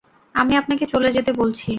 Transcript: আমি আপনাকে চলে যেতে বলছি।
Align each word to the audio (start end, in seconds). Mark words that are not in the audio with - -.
আমি 0.35 0.53
আপনাকে 0.55 0.85
চলে 0.85 1.09
যেতে 1.11 1.31
বলছি। 1.33 1.69